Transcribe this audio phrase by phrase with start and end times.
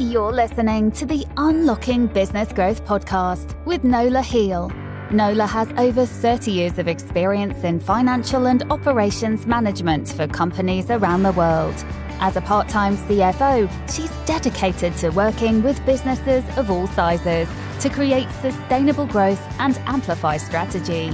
[0.00, 4.70] You're listening to the Unlocking Business Growth podcast with Nola Heal.
[5.10, 11.24] Nola has over 30 years of experience in financial and operations management for companies around
[11.24, 11.74] the world.
[12.20, 17.48] As a part time CFO, she's dedicated to working with businesses of all sizes
[17.80, 21.10] to create sustainable growth and amplify strategy.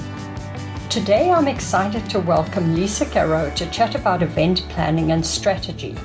[0.90, 5.96] Today, I'm excited to welcome Lisa Garreau to chat about event planning and strategy.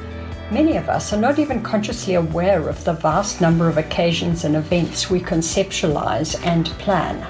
[0.52, 4.56] Many of us are not even consciously aware of the vast number of occasions and
[4.56, 7.24] events we conceptualize and plan.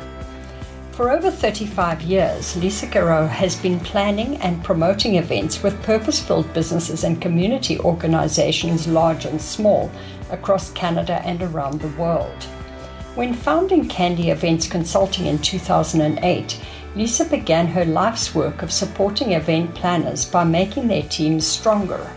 [0.93, 6.53] For over 35 years, Lisa Garreau has been planning and promoting events with purpose filled
[6.53, 9.91] businesses and community organizations, large and small,
[10.31, 12.43] across Canada and around the world.
[13.15, 16.57] When founding Candy Events Consulting in 2008,
[16.95, 22.09] Lisa began her life's work of supporting event planners by making their teams stronger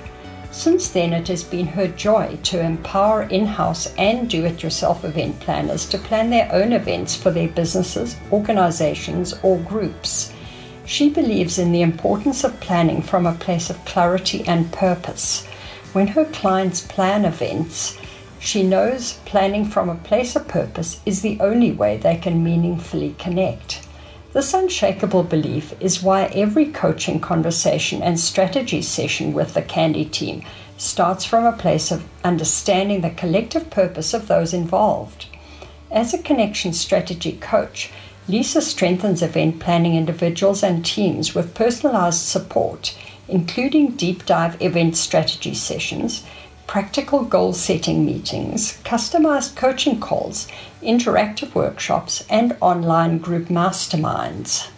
[0.53, 5.03] since then, it has been her joy to empower in house and do it yourself
[5.03, 10.31] event planners to plan their own events for their businesses, organizations, or groups.
[10.85, 15.47] She believes in the importance of planning from a place of clarity and purpose.
[15.95, 17.97] When her clients plan events,
[18.39, 23.15] she knows planning from a place of purpose is the only way they can meaningfully
[23.19, 23.87] connect.
[24.33, 30.43] This unshakable belief is why every coaching conversation and strategy session with the Candy team
[30.79, 35.27] starts from a place of understanding the collective purpose of those involved.
[35.91, 37.91] As a connection strategy coach,
[38.27, 42.97] Lisa strengthens event planning individuals and teams with personalized support,
[43.29, 46.25] including deep dive event strategy sessions
[46.67, 50.49] practical goal setting meetings, customized coaching calls,
[50.83, 54.71] interactive workshops, and online group masterminds.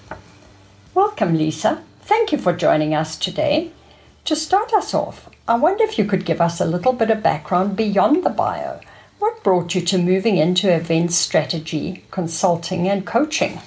[0.94, 1.82] Welcome, Lisa.
[2.00, 3.72] Thank you for joining us today.
[4.26, 7.22] To start us off, I wonder if you could give us a little bit of
[7.22, 8.80] background beyond the bio.
[9.18, 13.60] What brought you to moving into event strategy, consulting, and coaching?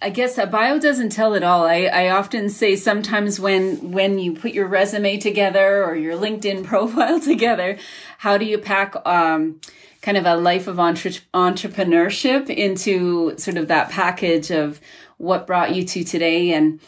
[0.00, 1.64] I guess a bio doesn't tell it all.
[1.66, 6.64] I, I often say sometimes when when you put your resume together or your LinkedIn
[6.64, 7.78] profile together,
[8.18, 9.60] how do you pack um,
[10.00, 14.80] kind of a life of entre- entrepreneurship into sort of that package of
[15.16, 16.80] what brought you to today and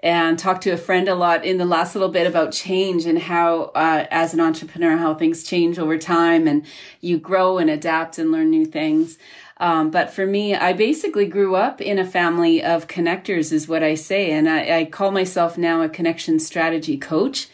[0.00, 3.18] and talk to a friend a lot in the last little bit about change and
[3.18, 6.66] how uh, as an entrepreneur how things change over time and
[7.00, 9.18] you grow and adapt and learn new things
[9.58, 13.82] um, but for me, I basically grew up in a family of connectors, is what
[13.82, 14.30] I say.
[14.30, 17.48] And I, I call myself now a connection strategy coach.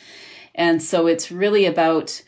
[0.55, 2.23] And so it's really about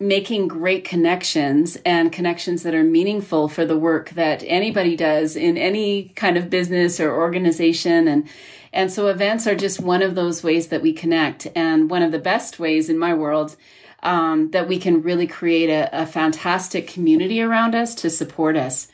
[0.00, 5.56] making great connections and connections that are meaningful for the work that anybody does in
[5.56, 8.08] any kind of business or organization.
[8.08, 8.28] And,
[8.72, 11.46] and so events are just one of those ways that we connect.
[11.54, 13.56] And one of the best ways in my world
[14.02, 18.88] um, that we can really create a, a fantastic community around us to support us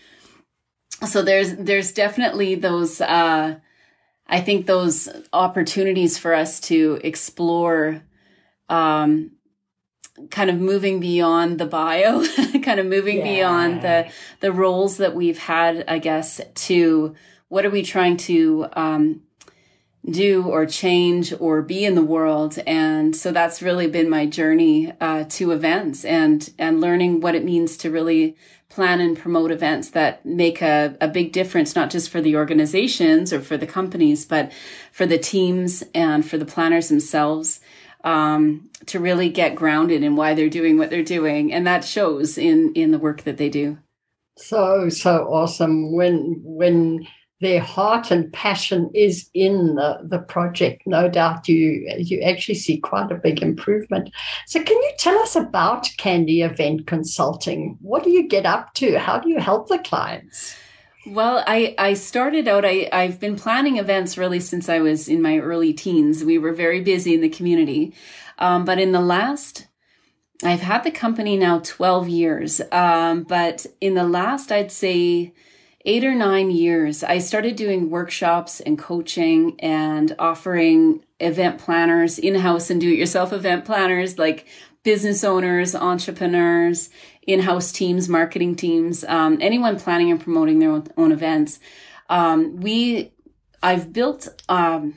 [1.07, 3.57] so there's there's definitely those uh
[4.27, 8.03] i think those opportunities for us to explore
[8.69, 9.31] um
[10.31, 12.25] kind of moving beyond the bio
[12.63, 13.25] kind of moving yeah.
[13.25, 14.11] beyond the
[14.41, 17.15] the roles that we've had i guess to
[17.49, 19.23] what are we trying to um
[20.11, 24.93] do or change or be in the world and so that's really been my journey
[25.01, 28.37] uh, to events and and learning what it means to really
[28.79, 33.33] plan and promote events that make a, a big difference, not just for the organizations
[33.33, 34.53] or for the companies, but
[34.93, 37.59] for the teams and for the planners themselves.
[38.05, 42.39] Um, to really get grounded in why they're doing what they're doing, and that shows
[42.39, 43.79] in in the work that they do.
[44.37, 47.09] So so awesome when when
[47.41, 52.79] their heart and passion is in the, the project, no doubt you you actually see
[52.79, 54.11] quite a big improvement.
[54.47, 57.79] So can you tell us about Candy Event Consulting?
[57.81, 58.99] What do you get up to?
[58.99, 60.57] How do you help the clients?
[61.07, 65.23] Well, I, I started out, I, I've been planning events really since I was in
[65.23, 66.23] my early teens.
[66.25, 67.95] We were very busy in the community.
[68.39, 69.69] Um, but in the last,
[70.45, 72.61] I've had the company now 12 years.
[72.73, 75.33] Um, but in the last, I'd say
[75.85, 82.35] eight or nine years, I started doing workshops and coaching and offering event planners, in
[82.35, 84.47] house and do it yourself event planners, like
[84.83, 86.91] business owners, entrepreneurs,
[87.27, 91.61] in house teams, marketing teams, um, anyone planning and promoting their own, own events.
[92.09, 93.13] Um, we,
[93.63, 94.95] I've built, um,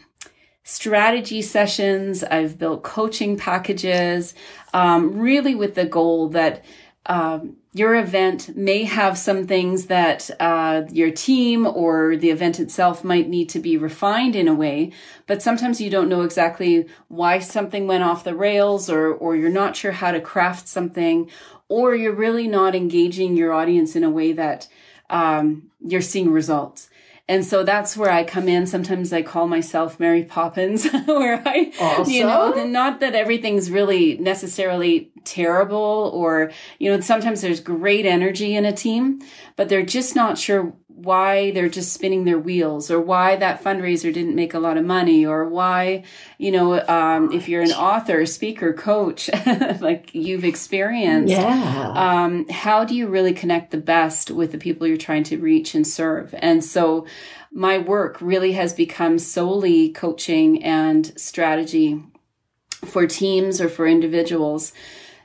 [0.64, 2.24] strategy sessions.
[2.24, 4.34] I've built coaching packages,
[4.74, 6.64] um, really with the goal that
[7.06, 13.04] um, your event may have some things that uh, your team or the event itself
[13.04, 14.92] might need to be refined in a way,
[15.26, 19.50] but sometimes you don't know exactly why something went off the rails or, or you're
[19.50, 21.30] not sure how to craft something
[21.70, 24.68] or you're really not engaging your audience in a way that
[25.10, 26.90] um, you're seeing results.
[27.32, 28.68] And so that's where I come in.
[28.68, 32.14] Sometimes I call myself Mary Poppins, where I, awesome.
[32.14, 38.54] you know, not that everything's really necessarily terrible or, you know, sometimes there's great energy
[38.54, 39.22] in a team,
[39.56, 44.14] but they're just not sure why they're just spinning their wheels or why that fundraiser
[44.14, 46.04] didn't make a lot of money or why,
[46.38, 49.30] you know, um, if you're an author, speaker, coach,
[49.80, 51.94] like you've experienced, yeah.
[51.96, 55.74] um, how do you really connect the best with the people you're trying to reach
[55.74, 56.36] and serve?
[56.38, 57.08] And so
[57.52, 62.04] my work really has become solely coaching and strategy
[62.86, 64.74] for teams or for individuals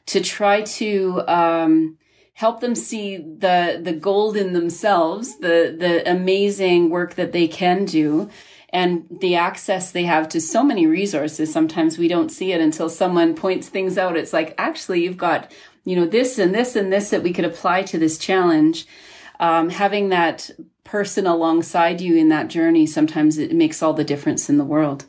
[0.06, 1.99] to try to, um,
[2.37, 7.85] help them see the the gold in themselves, the the amazing work that they can
[7.85, 8.29] do
[8.71, 11.50] and the access they have to so many resources.
[11.50, 14.19] Sometimes we don't see it until someone points things out.
[14.19, 15.50] It's like, actually, you've got,
[15.85, 18.87] you know, this and this and this that we could apply to this challenge.
[19.41, 20.50] Um, having that
[20.85, 25.06] person alongside you in that journey, sometimes it makes all the difference in the world.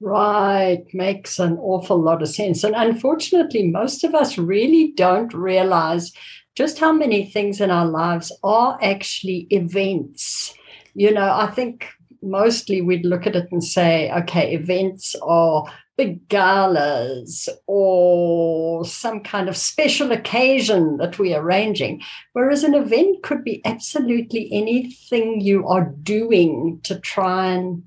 [0.00, 2.62] Right, makes an awful lot of sense.
[2.62, 6.12] And unfortunately, most of us really don't realize
[6.54, 10.54] just how many things in our lives are actually events.
[10.94, 11.88] You know, I think
[12.22, 15.64] mostly we'd look at it and say, okay, events are
[15.96, 22.02] big galas or some kind of special occasion that we're arranging.
[22.32, 27.84] Whereas an event could be absolutely anything you are doing to try and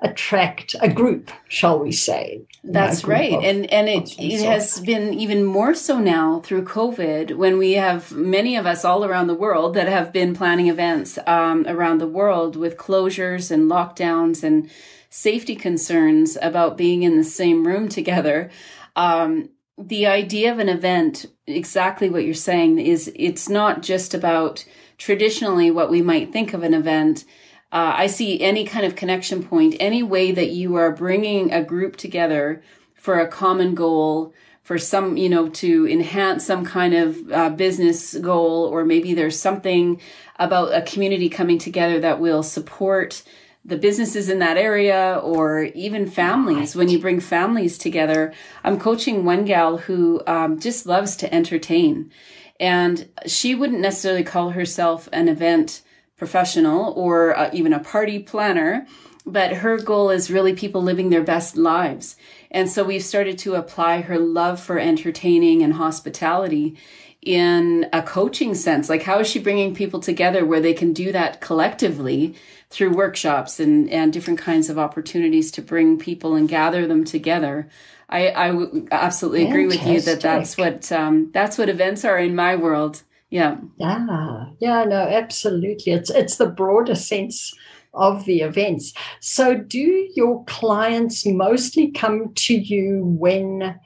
[0.00, 2.42] attract a group, shall we say?
[2.62, 7.58] That's right, and and it it has been even more so now through COVID, when
[7.58, 11.64] we have many of us all around the world that have been planning events um,
[11.66, 14.70] around the world with closures and lockdowns and
[15.08, 18.50] safety concerns about being in the same room together.
[18.96, 24.64] Um, the idea of an event, exactly what you're saying, is it's not just about
[24.98, 27.24] traditionally what we might think of an event
[27.72, 31.62] uh, I see any kind of connection point, any way that you are bringing a
[31.62, 32.62] group together
[32.94, 34.32] for a common goal,
[34.62, 39.38] for some, you know, to enhance some kind of uh, business goal, or maybe there's
[39.38, 40.00] something
[40.38, 43.22] about a community coming together that will support
[43.64, 46.76] the businesses in that area or even families.
[46.76, 48.32] When you bring families together
[48.62, 52.12] i'm coaching one gal who um, just loves to entertain.
[52.58, 55.82] And she wouldn't necessarily call herself an event
[56.16, 58.86] professional or uh, even a party planner,
[59.24, 62.16] but her goal is really people living their best lives.
[62.50, 66.76] And so we've started to apply her love for entertaining and hospitality
[67.22, 68.88] in a coaching sense.
[68.88, 72.36] Like, how is she bringing people together where they can do that collectively
[72.70, 77.68] through workshops and, and different kinds of opportunities to bring people and gather them together?
[78.08, 82.18] I, I w- absolutely agree with you that that's what um, that's what events are
[82.18, 83.02] in my world.
[83.30, 83.58] Yeah.
[83.76, 84.46] Yeah.
[84.60, 85.92] Yeah, no, absolutely.
[85.92, 87.52] It's it's the broader sense
[87.94, 88.92] of the events.
[89.20, 93.78] So do your clients mostly come to you when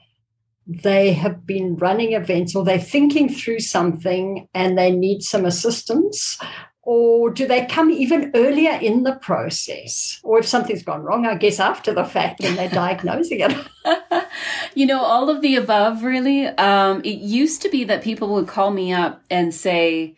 [0.67, 6.37] they have been running events or they're thinking through something and they need some assistance
[6.83, 10.19] or do they come even earlier in the process?
[10.23, 13.55] Or if something's gone wrong, I guess after the fact when they're diagnosing it?
[14.75, 16.47] you know, all of the above, really.
[16.47, 20.15] Um, it used to be that people would call me up and say,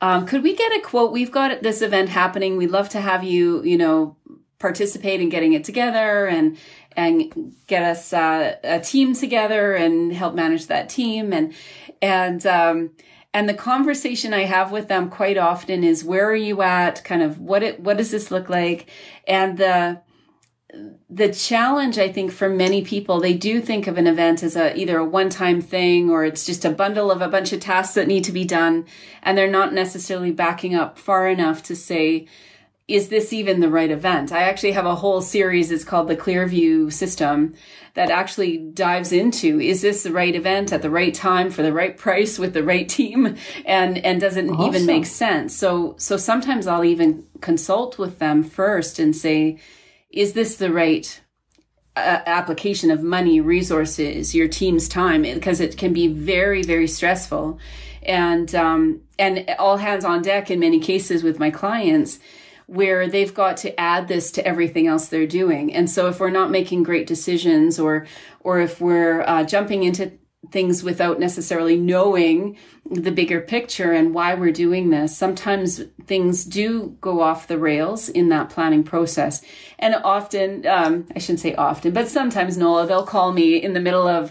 [0.00, 1.12] um, could we get a quote?
[1.12, 2.56] We've got this event happening.
[2.56, 4.16] We'd love to have you, you know,
[4.58, 6.56] participate in getting it together and
[6.96, 11.52] and get us uh, a team together and help manage that team and
[12.00, 12.90] and um,
[13.34, 17.02] and the conversation I have with them quite often is where are you at?
[17.02, 18.88] Kind of what it, what does this look like?
[19.26, 20.00] And the,
[21.10, 24.76] the challenge I think for many people, they do think of an event as a
[24.78, 28.06] either a one-time thing or it's just a bundle of a bunch of tasks that
[28.06, 28.86] need to be done.
[29.20, 32.28] And they're not necessarily backing up far enough to say,
[32.86, 34.30] is this even the right event?
[34.30, 35.70] I actually have a whole series.
[35.70, 37.54] It's called the Clearview system
[37.94, 41.72] that actually dives into, is this the right event at the right time for the
[41.72, 43.36] right price with the right team?
[43.64, 44.66] And, and does it awesome.
[44.66, 45.56] even make sense?
[45.56, 49.58] So, so sometimes I'll even consult with them first and say,
[50.10, 51.20] is this the right
[51.96, 55.22] uh, application of money, resources, your team's time?
[55.22, 57.58] Because it can be very, very stressful.
[58.02, 62.18] And, um, and all hands on deck in many cases with my clients
[62.66, 65.72] where they've got to add this to everything else they're doing.
[65.74, 68.06] And so if we're not making great decisions or
[68.40, 70.12] or if we're uh, jumping into
[70.54, 72.56] things without necessarily knowing
[72.88, 75.16] the bigger picture and why we're doing this.
[75.16, 79.42] Sometimes things do go off the rails in that planning process.
[79.80, 83.80] And often, um, I shouldn't say often, but sometimes Nola, they'll call me in the
[83.80, 84.30] middle of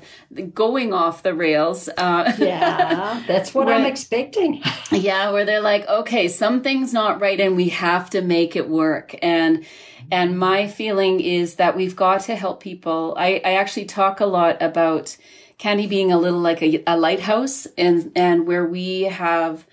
[0.53, 1.89] going off the rails.
[1.89, 4.63] Uh, yeah, that's what where, I'm expecting.
[4.91, 9.13] yeah, where they're like, okay, something's not right and we have to make it work.
[9.21, 9.65] And,
[10.09, 13.13] and my feeling is that we've got to help people.
[13.17, 15.17] I, I actually talk a lot about
[15.63, 19.65] Candy being a little like a, a lighthouse and, and where we have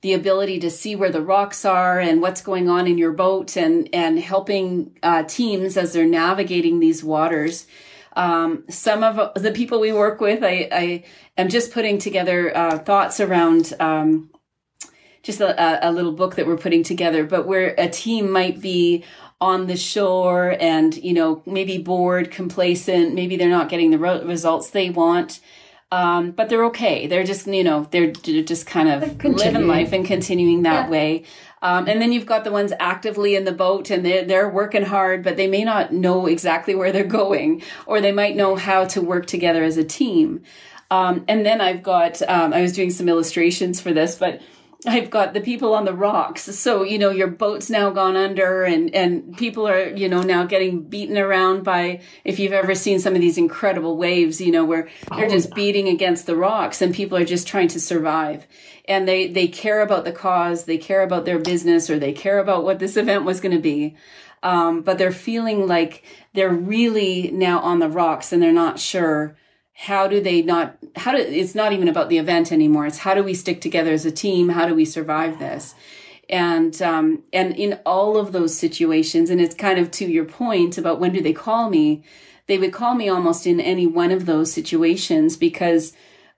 [0.00, 3.54] the ability to see where the rocks are and what's going on in your boat
[3.54, 7.66] and, and helping uh, teams as they're navigating these waters.
[8.16, 11.04] Um, some of the people we work with, I, I
[11.36, 14.30] am just putting together uh, thoughts around um,
[15.22, 19.04] just a, a, little book that we're putting together, but where a team might be
[19.44, 24.70] on the shore and, you know, maybe bored, complacent, maybe they're not getting the results
[24.70, 25.40] they want.
[25.92, 27.06] Um, but they're okay.
[27.06, 30.90] They're just, you know, they're, they're just kind of living life and continuing that yeah.
[30.90, 31.24] way.
[31.60, 34.82] Um, and then you've got the ones actively in the boat and they're, they're working
[34.82, 38.86] hard, but they may not know exactly where they're going, or they might know how
[38.86, 40.42] to work together as a team.
[40.90, 44.40] Um, and then I've got, um, I was doing some illustrations for this, but
[44.86, 46.42] I've got the people on the rocks.
[46.42, 50.44] So, you know, your boat's now gone under and, and people are, you know, now
[50.44, 54.64] getting beaten around by, if you've ever seen some of these incredible waves, you know,
[54.64, 58.46] where they're just oh, beating against the rocks and people are just trying to survive.
[58.86, 62.38] And they, they care about the cause, they care about their business, or they care
[62.38, 63.96] about what this event was going to be.
[64.42, 69.36] Um, but they're feeling like they're really now on the rocks and they're not sure
[69.74, 72.86] how do they not how do it's not even about the event anymore.
[72.86, 74.50] It's how do we stick together as a team?
[74.50, 75.74] How do we survive this?
[76.30, 80.78] And um and in all of those situations and it's kind of to your point
[80.78, 82.02] about when do they call me
[82.46, 85.92] they would call me almost in any one of those situations because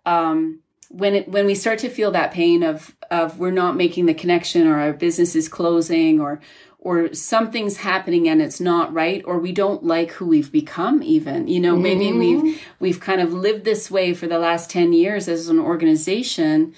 [0.07, 4.07] um when it when we start to feel that pain of of we're not making
[4.07, 6.41] the connection or our business is closing or
[6.87, 11.49] or something's happening and it's not right or we don't like who we've become even.
[11.49, 11.83] You know mm-hmm.
[11.83, 15.59] maybe we've we've kind of lived this way for the last 10 years as an
[15.59, 16.73] organization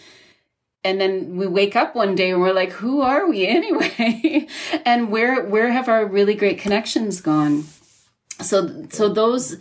[0.82, 4.46] and then we wake up one day and we're like who are we anyway?
[4.86, 7.64] And where where have our really great connections gone?
[8.40, 9.58] So so those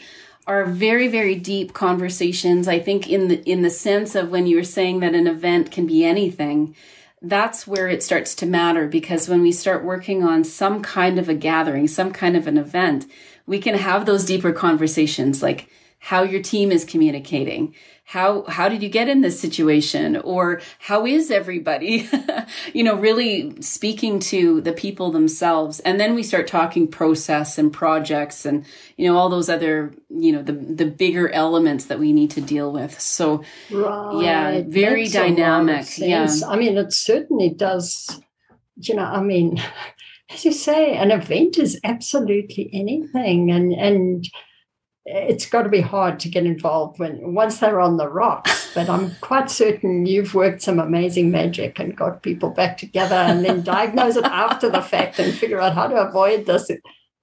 [0.47, 2.69] are very very deep conversations.
[2.69, 5.71] I think in the in the sense of when you were saying that an event
[5.71, 6.73] can be anything
[7.21, 11.27] that's where it starts to matter because when we start working on some kind of
[11.27, 13.05] a gathering, some kind of an event,
[13.45, 15.69] we can have those deeper conversations like
[15.99, 17.73] how your team is communicating,
[18.07, 20.15] how how did you get in this situation?
[20.15, 22.09] Or how is everybody
[22.73, 25.81] you know really speaking to the people themselves?
[25.81, 30.31] And then we start talking process and projects and you know all those other you
[30.31, 32.97] know the the bigger elements that we need to deal with.
[32.99, 34.21] So right.
[34.23, 35.97] yeah very dynamic.
[35.97, 36.27] yeah.
[36.47, 38.21] I mean it certainly does
[38.79, 39.59] you know i mean
[40.29, 43.51] as you say an event is absolutely anything.
[43.51, 44.25] And and
[45.09, 48.71] it's got to be hard to get involved when once they're on the rocks.
[48.75, 53.43] But I'm quite certain you've worked some amazing magic and got people back together and
[53.43, 56.69] then diagnose it after the fact and figure out how to avoid this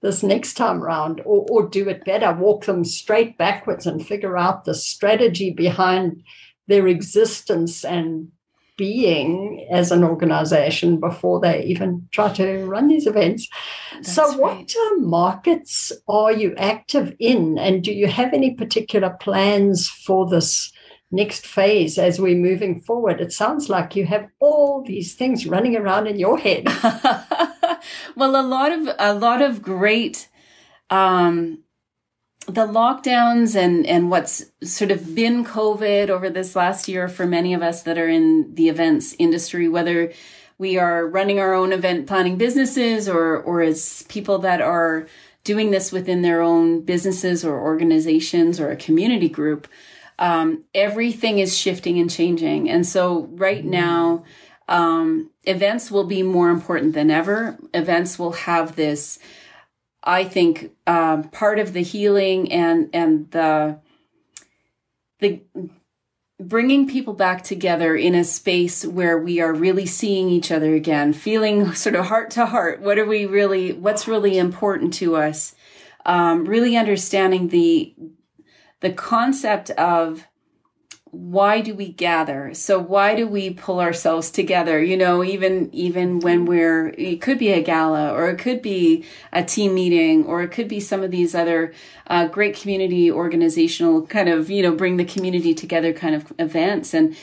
[0.00, 4.36] this next time round or, or do it better, walk them straight backwards and figure
[4.36, 6.22] out the strategy behind
[6.66, 8.28] their existence and
[8.76, 13.48] being as an organization before they even try to run these events.
[13.92, 14.74] That's so, what right.
[14.76, 17.58] uh, markets are you active in?
[17.58, 20.72] And do you have any particular plans for this?
[21.10, 23.20] Next phase as we're moving forward.
[23.20, 26.66] It sounds like you have all these things running around in your head.
[28.16, 30.28] well, a lot of a lot of great
[30.90, 31.63] um,
[32.46, 37.54] the lockdowns and and what's sort of been covid over this last year for many
[37.54, 40.12] of us that are in the events industry whether
[40.58, 45.06] we are running our own event planning businesses or or as people that are
[45.42, 49.66] doing this within their own businesses or organizations or a community group
[50.18, 53.70] um, everything is shifting and changing and so right mm-hmm.
[53.70, 54.24] now
[54.68, 59.18] um, events will be more important than ever events will have this
[60.04, 63.78] I think um, part of the healing and and the
[65.20, 65.40] the
[66.38, 71.12] bringing people back together in a space where we are really seeing each other again,
[71.12, 72.80] feeling sort of heart to heart.
[72.80, 73.72] What are we really?
[73.72, 75.54] What's really important to us?
[76.04, 77.94] Um, really understanding the
[78.80, 80.26] the concept of
[81.14, 82.52] why do we gather?
[82.54, 84.82] So why do we pull ourselves together?
[84.82, 89.04] You know, even, even when we're, it could be a gala or it could be
[89.32, 91.72] a team meeting or it could be some of these other
[92.08, 96.92] uh, great community organizational kind of, you know, bring the community together kind of events.
[96.92, 97.16] And,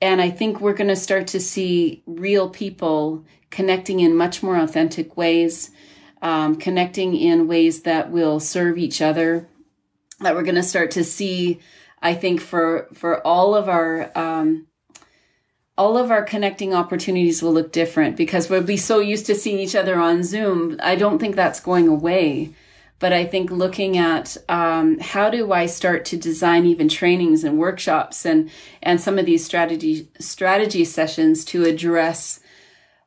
[0.00, 4.56] and I think we're going to start to see real people connecting in much more
[4.56, 5.70] authentic ways,
[6.20, 9.48] um, connecting in ways that will serve each other,
[10.20, 11.60] that we're going to start to see
[12.06, 14.68] I think for for all of our um,
[15.76, 19.58] all of our connecting opportunities will look different because we'll be so used to seeing
[19.58, 20.78] each other on Zoom.
[20.80, 22.54] I don't think that's going away.
[23.00, 27.58] But I think looking at um, how do I start to design even trainings and
[27.58, 32.38] workshops and and some of these strategy strategy sessions to address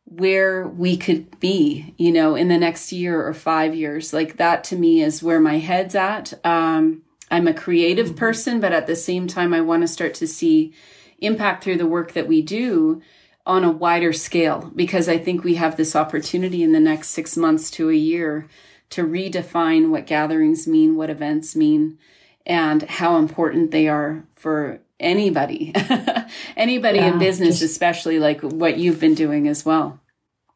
[0.03, 4.11] where we could be, you know, in the next year or five years.
[4.11, 6.33] Like that to me is where my head's at.
[6.45, 8.17] Um, I'm a creative mm-hmm.
[8.17, 10.73] person, but at the same time, I want to start to see
[11.19, 13.01] impact through the work that we do
[13.45, 17.35] on a wider scale because I think we have this opportunity in the next six
[17.35, 18.47] months to a year
[18.91, 21.97] to redefine what gatherings mean, what events mean,
[22.45, 25.73] and how important they are for anybody,
[26.57, 29.99] anybody yeah, in business, just, especially like what you've been doing as well.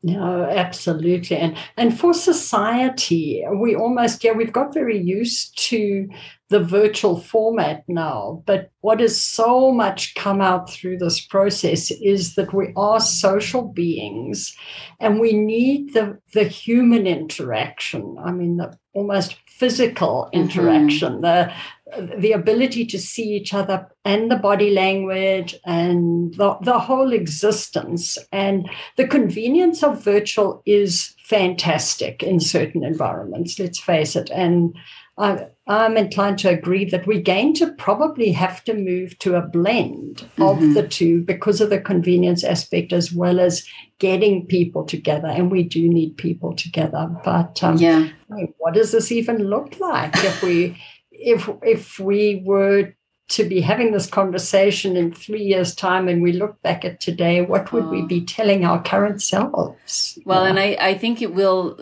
[0.06, 1.38] No, absolutely.
[1.38, 6.10] And and for society, we almost yeah, we've got very used to
[6.53, 8.43] the virtual format now.
[8.45, 13.63] But what has so much come out through this process is that we are social
[13.63, 14.55] beings
[15.00, 18.17] and we need the, the human interaction.
[18.24, 20.41] I mean, the almost physical mm-hmm.
[20.41, 22.01] interaction, mm-hmm.
[22.01, 27.13] the, the ability to see each other and the body language and the, the whole
[27.13, 28.19] existence.
[28.31, 34.29] And the convenience of virtual is fantastic in certain environments, let's face it.
[34.29, 34.75] And
[35.17, 39.41] I, I'm inclined to agree that we're going to probably have to move to a
[39.41, 40.41] blend mm-hmm.
[40.41, 43.65] of the two because of the convenience aspect as well as
[44.00, 45.27] getting people together.
[45.27, 47.10] And we do need people together.
[47.24, 48.10] But um, yeah.
[48.58, 50.77] what does this even look like if we
[51.12, 52.93] if if we were
[53.29, 57.41] to be having this conversation in three years' time and we look back at today,
[57.41, 57.89] what would oh.
[57.89, 60.20] we be telling our current selves?
[60.25, 60.50] Well, yeah.
[60.50, 61.79] and I, I think it will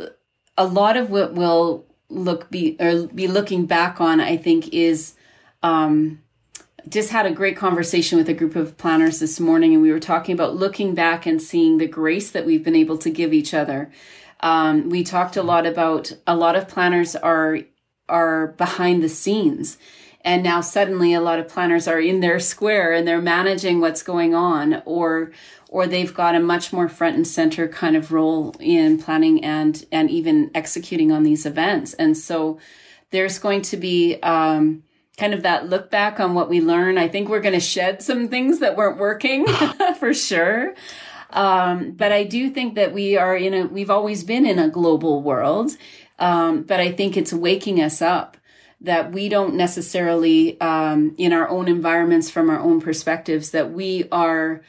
[0.58, 5.16] a lot of what will look be or be looking back on i think is
[5.64, 6.22] um
[6.88, 10.00] just had a great conversation with a group of planners this morning and we were
[10.00, 13.54] talking about looking back and seeing the grace that we've been able to give each
[13.54, 13.92] other.
[14.40, 17.60] Um, we talked a lot about a lot of planners are
[18.10, 19.78] are behind the scenes
[20.24, 24.04] and now suddenly a lot of planners are in their square and they're managing what's
[24.04, 25.32] going on or
[25.72, 29.86] or they've got a much more front and center kind of role in planning and
[29.92, 31.94] and even executing on these events.
[31.94, 32.60] And so
[33.10, 34.84] there's going to be um,
[35.18, 36.98] kind of that look back on what we learn.
[36.98, 39.48] I think we're going to shed some things that weren't working
[40.00, 40.76] for sure.
[41.30, 44.70] Um, but i do think that we are in a we've always been in a
[44.70, 45.72] global world.
[46.20, 48.36] Um, but i think it's waking us up
[48.82, 54.08] that we don't necessarily um, in our own environments from our own perspectives that we
[54.12, 54.62] are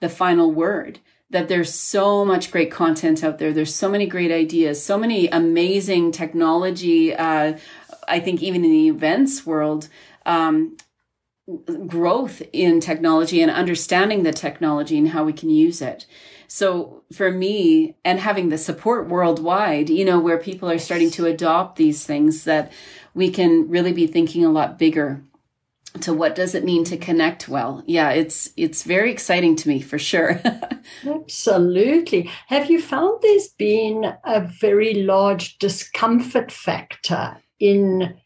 [0.00, 0.98] the final word.
[1.30, 3.52] That there's so much great content out there.
[3.52, 4.84] There's so many great ideas.
[4.84, 7.56] So many amazing technology uh,
[8.10, 9.88] i think even in the events world
[10.26, 10.76] um,
[11.86, 16.06] growth in technology and understanding the technology and how we can use it.
[16.46, 21.26] So for me and having the support worldwide you know where people are starting to
[21.26, 22.72] adopt these things that
[23.14, 25.22] we can really be thinking a lot bigger
[26.00, 27.82] to what does it mean to connect well.
[27.86, 30.40] Yeah it's it's very exciting to me for sure.
[31.06, 32.30] Absolutely.
[32.46, 38.16] Have you found there's been a very large discomfort factor in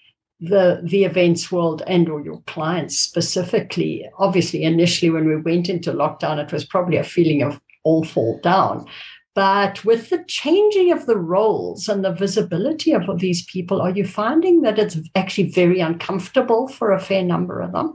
[0.40, 4.08] the the events world and or your clients specifically?
[4.18, 8.40] Obviously initially when we went into lockdown it was probably a feeling of all fall
[8.42, 8.86] down
[9.34, 14.06] but with the changing of the roles and the visibility of these people, are you
[14.06, 17.94] finding that it's actually very uncomfortable for a fair number of them?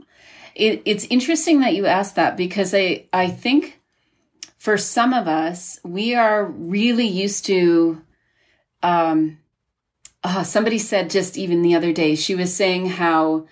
[0.54, 3.80] It, it's interesting that you asked that because I, I think
[4.58, 8.02] for some of us, we are really used to.
[8.82, 9.38] Um,
[10.22, 13.46] uh, somebody said just even the other day, she was saying how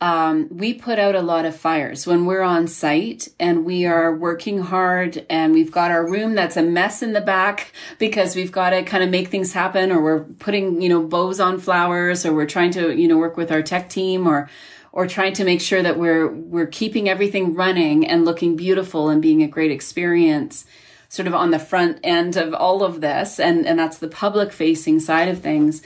[0.00, 4.14] um, we put out a lot of fires when we're on site and we are
[4.14, 8.52] working hard and we've got our room that's a mess in the back because we've
[8.52, 12.24] got to kind of make things happen or we're putting, you know, bows on flowers
[12.24, 14.48] or we're trying to, you know, work with our tech team or,
[14.92, 19.20] or trying to make sure that we're, we're keeping everything running and looking beautiful and
[19.20, 20.64] being a great experience
[21.08, 23.40] sort of on the front end of all of this.
[23.40, 25.82] And, and that's the public facing side of things.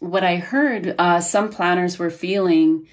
[0.00, 2.88] What I heard, uh, some planners were feeling,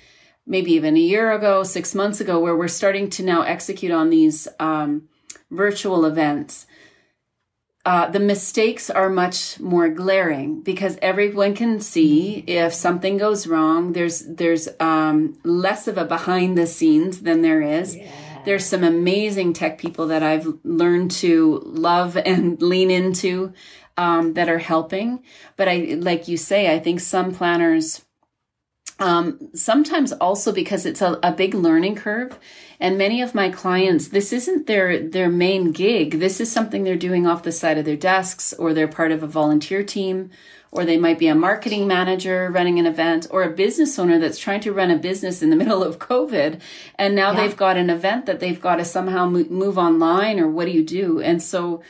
[0.46, 4.10] maybe even a year ago, six months ago, where we're starting to now execute on
[4.10, 5.08] these um,
[5.50, 6.66] virtual events.
[7.84, 13.94] Uh, the mistakes are much more glaring because everyone can see if something goes wrong.
[13.94, 17.96] There's there's um, less of a behind the scenes than there is.
[17.96, 18.12] Yeah.
[18.46, 23.54] There's some amazing tech people that I've learned to love and lean into
[23.98, 25.24] um, that are helping.
[25.58, 28.04] But I, like you say, I think some planners
[29.02, 32.38] um, sometimes also because it's a, a big learning curve.
[32.80, 36.20] And many of my clients, this isn't their, their main gig.
[36.20, 39.24] This is something they're doing off the side of their desks or they're part of
[39.24, 40.30] a volunteer team
[40.72, 44.40] or they might be a marketing manager running an event or a business owner that's
[44.40, 46.62] trying to run a business in the middle of COVID.
[46.96, 47.42] And now yeah.
[47.42, 50.84] they've got an event that they've got to somehow move online or what do you
[50.84, 51.20] do?
[51.20, 51.82] And so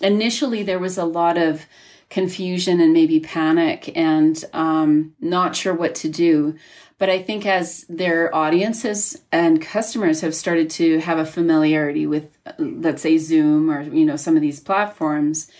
[0.00, 1.66] initially there was a lot of,
[2.12, 6.54] confusion and maybe panic and um, not sure what to do.
[6.98, 12.38] But I think as their audiences and customers have started to have a familiarity with,
[12.58, 15.50] let's say, Zoom or you know some of these platforms,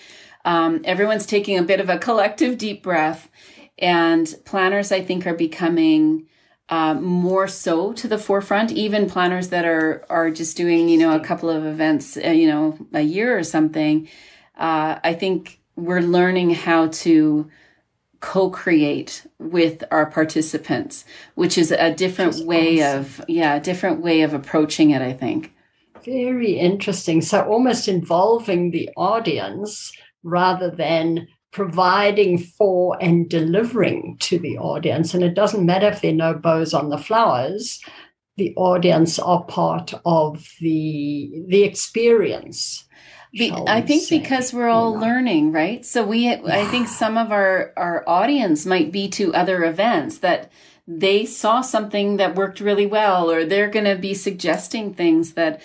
[0.44, 3.30] um, everyone's taking a bit of a collective deep breath,
[3.78, 6.28] and planners I think are becoming.
[6.68, 11.14] Uh, more so to the forefront, even planners that are are just doing you know
[11.14, 14.08] a couple of events, uh, you know, a year or something.
[14.56, 17.50] Uh, I think we're learning how to
[18.20, 21.04] co-create with our participants
[21.34, 23.00] which is a different That's way awesome.
[23.00, 25.52] of yeah a different way of approaching it i think.
[26.04, 27.20] Very interesting.
[27.22, 29.92] So almost involving the audience
[30.24, 35.14] rather than providing for and delivering to the audience.
[35.14, 37.80] And it doesn't matter if there are no bows on the flowers
[38.38, 42.84] the audience are part of the the experience
[43.32, 45.06] be, I think say, because we're all you know.
[45.06, 45.84] learning, right?
[45.86, 46.42] So we, yeah.
[46.46, 50.50] I think some of our our audience might be to other events that
[50.86, 55.62] they saw something that worked really well, or they're going to be suggesting things that,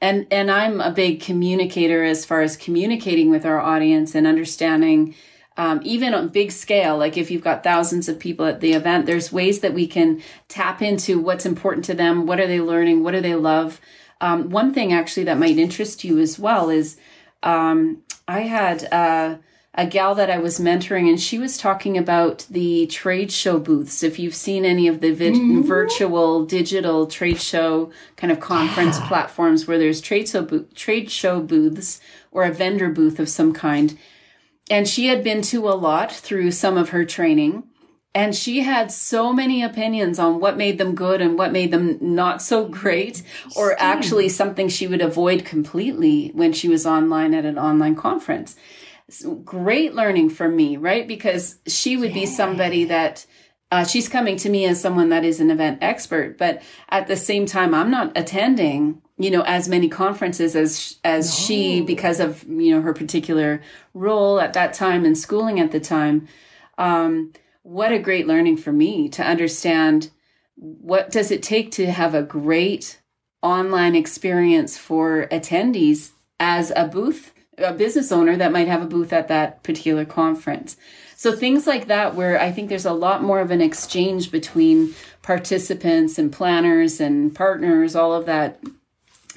[0.00, 5.14] and and I'm a big communicator as far as communicating with our audience and understanding.
[5.54, 9.04] Um, even on big scale, like if you've got thousands of people at the event,
[9.04, 12.24] there's ways that we can tap into what's important to them.
[12.24, 13.02] What are they learning?
[13.02, 13.78] What do they love?
[14.22, 16.96] Um, one thing actually that might interest you as well is
[17.42, 19.38] um, I had uh,
[19.74, 24.04] a gal that I was mentoring, and she was talking about the trade show booths.
[24.04, 25.62] If you've seen any of the vid- mm-hmm.
[25.62, 29.08] virtual digital trade show kind of conference yeah.
[29.08, 33.52] platforms where there's trade show bo- trade show booths or a vendor booth of some
[33.52, 33.98] kind,
[34.70, 37.64] and she had been to a lot through some of her training
[38.14, 41.96] and she had so many opinions on what made them good and what made them
[42.00, 43.22] not so great,
[43.56, 48.54] or actually something she would avoid completely when she was online at an online conference.
[49.08, 51.08] So great learning for me, right?
[51.08, 53.26] Because she would be somebody that
[53.70, 57.16] uh, she's coming to me as someone that is an event expert, but at the
[57.16, 61.46] same time, I'm not attending, you know, as many conferences as as no.
[61.46, 63.62] she because of you know her particular
[63.94, 66.28] role at that time and schooling at the time.
[66.76, 70.10] Um, what a great learning for me to understand
[70.56, 73.00] what does it take to have a great
[73.42, 79.12] online experience for attendees as a booth a business owner that might have a booth
[79.12, 80.76] at that particular conference.
[81.16, 84.94] So things like that where i think there's a lot more of an exchange between
[85.22, 88.60] participants and planners and partners all of that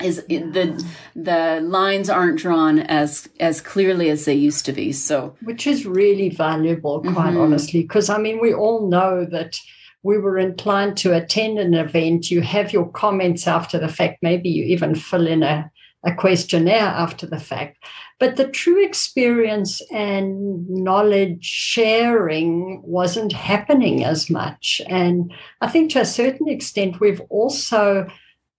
[0.01, 5.35] is the the lines aren't drawn as as clearly as they used to be so.
[5.43, 7.37] Which is really valuable quite mm-hmm.
[7.37, 9.57] honestly because i mean we all know that
[10.05, 12.29] we were inclined to attend an event.
[12.29, 14.19] You have your comments after the fact.
[14.21, 15.71] Maybe you even fill in a,
[16.05, 17.83] a questionnaire after the fact.
[18.19, 24.79] But the true experience and knowledge sharing wasn't happening as much.
[24.87, 28.07] And i think to a certain extent we've also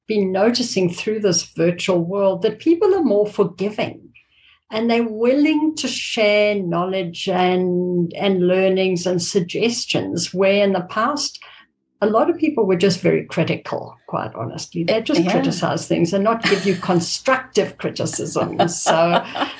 [0.06, 4.12] been noticing through this virtual world that people are more forgiving
[4.70, 11.42] and they're willing to share knowledge and and learnings and suggestions where in the past
[12.02, 14.84] a lot of people were just very critical quite honestly.
[14.84, 15.30] They just yeah.
[15.30, 18.68] criticize things and not give you constructive criticism.
[18.68, 18.92] So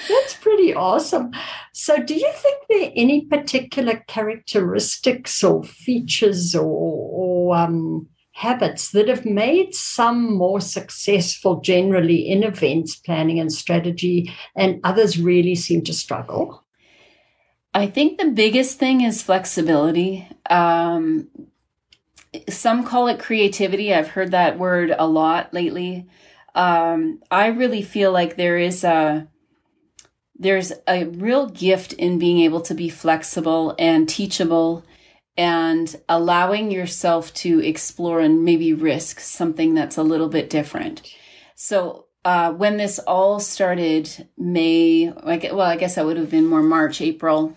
[0.09, 1.33] that's pretty awesome.
[1.73, 8.07] So do you think there are any particular characteristics or features or, or um,
[8.37, 15.19] habits that have made some more successful generally in events planning and strategy, and others
[15.19, 16.63] really seem to struggle?
[17.73, 20.29] I think the biggest thing is flexibility.
[20.51, 21.29] Um,
[22.47, 23.95] some call it creativity.
[23.95, 26.07] I've heard that word a lot lately.
[26.55, 29.29] Um, I really feel like there is a
[30.39, 34.85] there's a real gift in being able to be flexible and teachable
[35.37, 41.03] and allowing yourself to explore and maybe risk something that's a little bit different.
[41.55, 46.47] So, uh, when this all started May, like, well, I guess that would have been
[46.47, 47.55] more March, April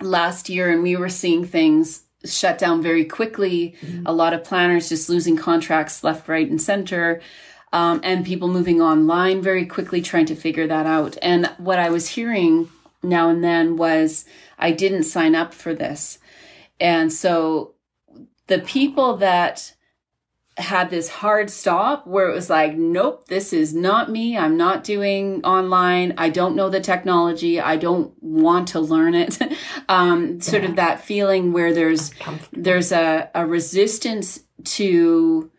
[0.00, 3.74] last year, and we were seeing things shut down very quickly.
[3.80, 4.06] Mm-hmm.
[4.06, 7.20] A lot of planners just losing contracts left, right, and center.
[7.72, 11.16] Um, and people moving online very quickly, trying to figure that out.
[11.20, 12.70] And what I was hearing
[13.02, 14.24] now and then was,
[14.58, 16.18] I didn't sign up for this.
[16.80, 17.74] And so
[18.46, 19.74] the people that
[20.58, 24.38] had this hard stop where it was like, nope, this is not me.
[24.38, 26.14] I'm not doing online.
[26.16, 27.60] I don't know the technology.
[27.60, 29.38] I don't want to learn it.
[29.88, 32.10] um, sort of that feeling where there's,
[32.52, 35.50] there's a, a resistance to,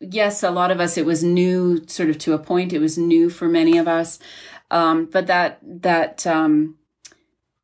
[0.00, 2.72] yes, a lot of us, it was new sort of to a point.
[2.72, 4.18] It was new for many of us.
[4.70, 6.77] Um, but that, that, um,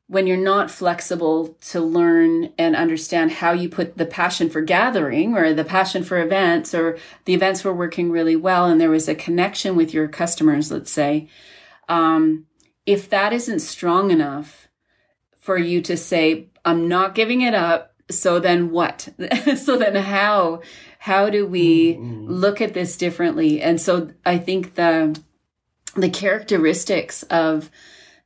[0.06, 5.34] when you're not flexible to learn and understand how you put the passion for gathering
[5.34, 9.08] or the passion for events or the events were working really well and there was
[9.08, 11.28] a connection with your customers, let's say,
[11.88, 12.46] um,
[12.84, 14.68] if that isn't strong enough
[15.38, 17.94] for you to say, I'm not giving it up.
[18.10, 19.08] So then what?
[19.56, 20.60] so then how,
[20.98, 22.26] how do we mm-hmm.
[22.28, 23.62] look at this differently?
[23.62, 25.18] And so I think the,
[25.96, 27.70] the characteristics of,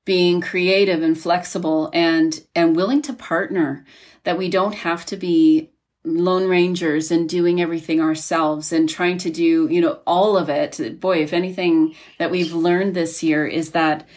[0.09, 3.85] being creative and flexible and and willing to partner
[4.25, 5.71] that we don't have to be
[6.03, 10.99] lone rangers and doing everything ourselves and trying to do you know all of it
[10.99, 14.09] boy if anything that we've learned this year is that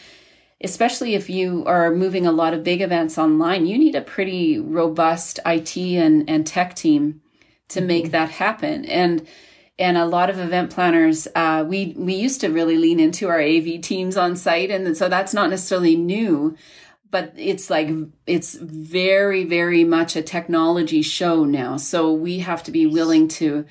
[0.62, 4.58] especially if you are moving a lot of big events online you need a pretty
[4.58, 7.20] robust IT and and tech team
[7.68, 8.12] to make mm-hmm.
[8.14, 9.28] that happen and
[9.82, 13.42] and a lot of event planners uh, we we used to really lean into our
[13.42, 16.56] av teams on site and so that's not necessarily new
[17.12, 17.90] but it's like
[18.26, 21.78] it's very very much a technology show now.
[21.78, 23.66] So we have to be willing to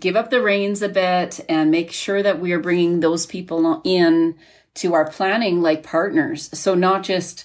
[0.00, 3.80] give up the reins a bit and make sure that we are bringing those people
[3.84, 4.34] in
[4.74, 6.50] to our planning like partners.
[6.58, 7.44] So not just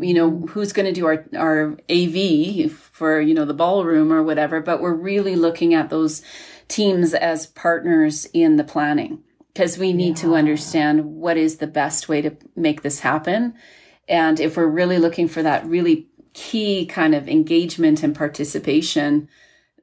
[0.00, 4.22] you know who's going to do our our av for you know the ballroom or
[4.22, 6.22] whatever but we're really looking at those
[6.68, 9.22] teams as partners in the planning
[9.52, 10.24] because we need yeah.
[10.24, 13.54] to understand what is the best way to make this happen.
[14.08, 19.28] And if we're really looking for that really key kind of engagement and participation,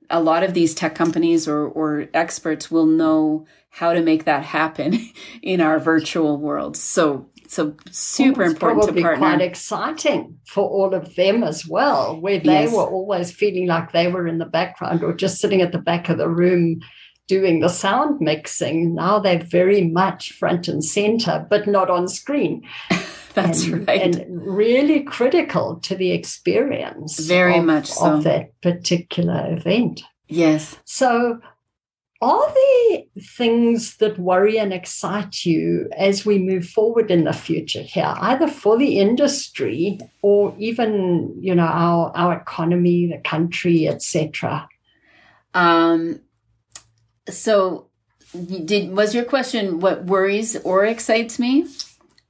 [0.09, 4.43] a lot of these tech companies or, or experts will know how to make that
[4.43, 5.09] happen
[5.41, 6.75] in our virtual world.
[6.75, 9.19] So so super well, important to partner.
[9.19, 12.73] Quite exciting for all of them as well, where they yes.
[12.73, 16.07] were always feeling like they were in the background or just sitting at the back
[16.07, 16.79] of the room
[17.27, 18.95] doing the sound mixing.
[18.95, 22.65] Now they're very much front and center, but not on screen.
[23.33, 24.15] That's and, right.
[24.15, 27.19] And really critical to the experience.
[27.19, 28.13] Very of, much so.
[28.13, 30.03] Of that particular event.
[30.29, 30.77] Yes.
[30.85, 31.41] So
[32.21, 37.81] are there things that worry and excite you as we move forward in the future
[37.81, 44.69] here, either for the industry or even, you know, our our economy, the country, etc.?
[45.53, 46.21] Um,
[47.27, 47.87] so,
[48.33, 51.65] did was your question what worries or excites me?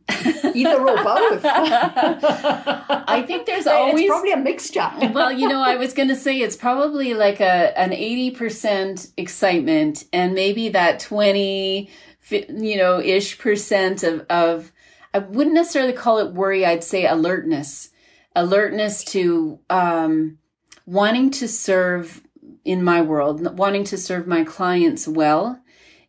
[0.09, 1.41] Either or both.
[1.45, 4.89] I think there's always probably a mixture.
[5.13, 10.05] well, you know, I was going to say it's probably like a an 80% excitement
[10.11, 11.89] and maybe that 20
[12.29, 14.71] you know, ish percent of of
[15.13, 17.89] I wouldn't necessarily call it worry, I'd say alertness.
[18.35, 20.37] Alertness to um
[20.85, 22.21] wanting to serve
[22.63, 25.60] in my world, wanting to serve my clients well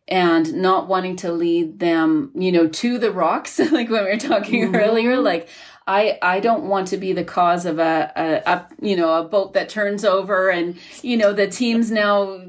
[0.07, 4.17] and not wanting to lead them, you know, to the rocks, like when we were
[4.17, 4.75] talking mm-hmm.
[4.75, 5.47] earlier, like
[5.87, 9.23] I, I don't want to be the cause of a, a, a, you know, a
[9.23, 12.41] boat that turns over and, you know, the team's now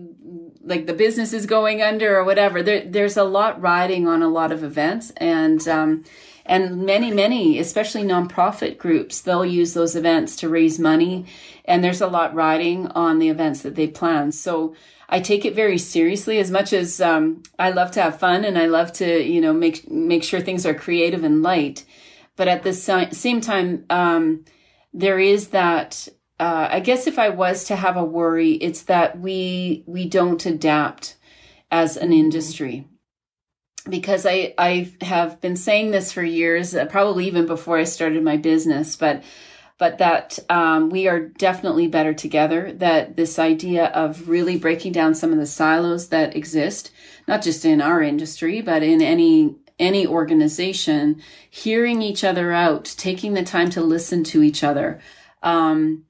[0.63, 2.63] like the business is going under or whatever.
[2.63, 6.05] There, there's a lot riding on a lot of events and, um,
[6.47, 11.27] and many, many, especially nonprofit groups, they'll use those events to raise money.
[11.65, 14.33] And there's a lot riding on the events that they plan.
[14.33, 14.75] So,
[15.09, 18.59] I take it very seriously as much as um, I love to have fun and
[18.59, 21.85] I love to, you know, make make sure things are creative and light.
[22.37, 24.45] But at the same time, um,
[24.93, 26.09] there is that.
[26.41, 30.45] Uh, I guess if I was to have a worry, it's that we we don't
[30.45, 31.17] adapt
[31.71, 32.87] as an industry
[33.89, 38.23] because I I have been saying this for years, uh, probably even before I started
[38.23, 39.23] my business, but
[39.79, 42.73] but that um, we are definitely better together.
[42.73, 46.91] That this idea of really breaking down some of the silos that exist,
[47.27, 53.35] not just in our industry, but in any any organization, hearing each other out, taking
[53.35, 55.01] the time to listen to each other.
[55.43, 56.05] Um,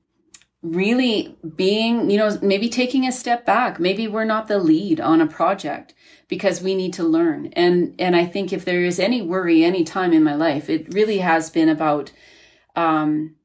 [0.65, 3.79] really being, you know, maybe taking a step back.
[3.79, 5.95] Maybe we're not the lead on a project
[6.27, 7.47] because we need to learn.
[7.53, 10.93] And, and I think if there is any worry any time in my life, it
[10.93, 12.13] really has been about,
[12.75, 13.37] um,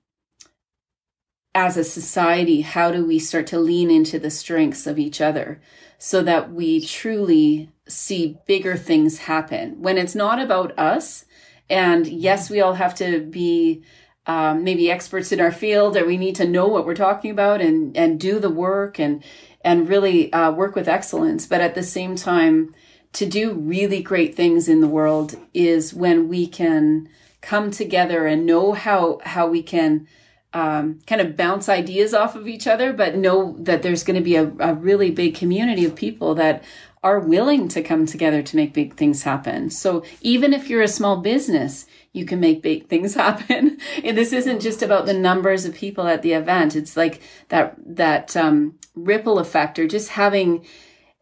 [1.55, 5.61] as a society, how do we start to lean into the strengths of each other
[5.97, 11.25] so that we truly see bigger things happen when it's not about us?
[11.69, 13.83] And yes, we all have to be
[14.25, 17.61] um, maybe experts in our field, or we need to know what we're talking about
[17.61, 19.23] and and do the work and
[19.61, 21.47] and really uh, work with excellence.
[21.47, 22.73] But at the same time,
[23.13, 27.09] to do really great things in the world is when we can
[27.41, 30.07] come together and know how how we can
[30.53, 34.23] um, kind of bounce ideas off of each other, but know that there's going to
[34.23, 36.63] be a, a really big community of people that
[37.01, 39.69] are willing to come together to make big things happen.
[39.69, 43.77] So even if you're a small business, you can make big things happen.
[44.03, 46.75] and this isn't just about the numbers of people at the event.
[46.75, 50.65] It's like that, that, um, ripple effect or just having,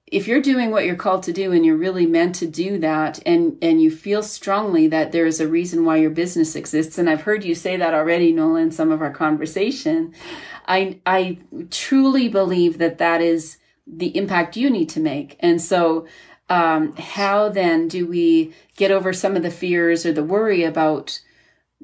[0.08, 3.20] if you're doing what you're called to do and you're really meant to do that
[3.26, 6.98] and, and you feel strongly that there is a reason why your business exists.
[6.98, 10.14] And I've heard you say that already, Nola, in some of our conversation.
[10.66, 11.40] I, I
[11.72, 15.36] truly believe that that is the impact you need to make.
[15.42, 16.08] And so,
[16.50, 21.20] um, how then do we get over some of the fears or the worry about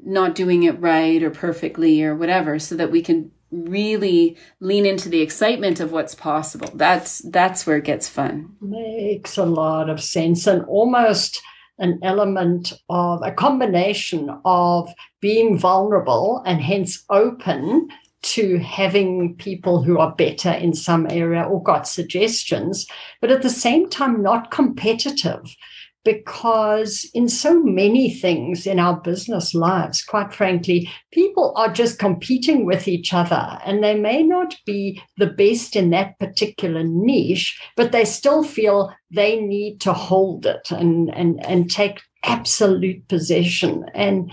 [0.01, 5.09] not doing it right or perfectly or whatever so that we can really lean into
[5.09, 10.01] the excitement of what's possible that's that's where it gets fun makes a lot of
[10.01, 11.41] sense and almost
[11.79, 14.89] an element of a combination of
[15.21, 17.87] being vulnerable and hence open
[18.23, 22.87] to having people who are better in some area or got suggestions,
[23.21, 25.55] but at the same time, not competitive.
[26.03, 32.65] Because in so many things in our business lives, quite frankly, people are just competing
[32.65, 37.91] with each other and they may not be the best in that particular niche, but
[37.91, 43.85] they still feel they need to hold it and, and, and take absolute possession.
[43.93, 44.31] And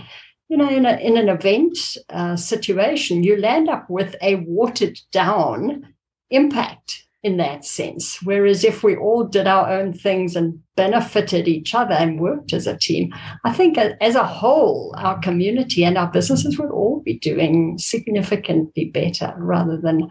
[0.49, 1.77] you know, in, a, in an event
[2.09, 5.93] uh, situation, you land up with a watered down
[6.29, 8.19] impact in that sense.
[8.23, 12.65] Whereas if we all did our own things and benefited each other and worked as
[12.65, 17.19] a team, I think as a whole, our community and our businesses would all be
[17.19, 20.09] doing significantly better rather than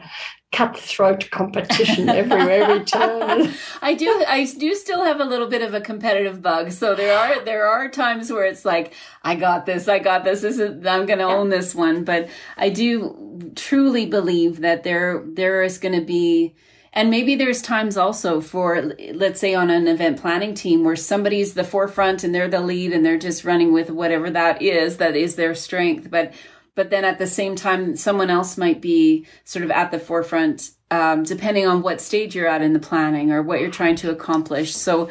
[0.52, 3.52] cutthroat competition everywhere we turn.
[3.82, 6.70] I do I do still have a little bit of a competitive bug.
[6.70, 8.94] So there are there are times where it's like
[9.24, 11.34] I got this, I got this, this is I'm going to yeah.
[11.34, 16.54] own this one, but I do truly believe that there there is going to be
[16.92, 21.54] and maybe there's times also for, let's say on an event planning team where somebody's
[21.54, 25.14] the forefront and they're the lead and they're just running with whatever that is, that
[25.14, 26.10] is their strength.
[26.10, 26.34] But,
[26.74, 30.70] but then at the same time, someone else might be sort of at the forefront,
[30.90, 34.10] um, depending on what stage you're at in the planning or what you're trying to
[34.10, 34.74] accomplish.
[34.74, 35.10] So